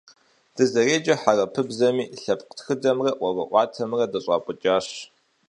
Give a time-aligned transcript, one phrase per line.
[0.55, 4.87] Дызэреджэр хьэрыпыбзэми, лъэпкъ тхыдэмрэ ӀуэрыӀуатэмрэ дыщӀапӀыкӀащ.